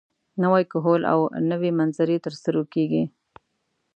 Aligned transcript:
نوی 0.43 0.63
کهول 0.71 1.01
او 1.13 1.19
نوې 1.51 1.71
منظرې 1.79 2.17
تر 2.25 2.33
سترګو 2.39 2.65
کېږي. 2.73 3.03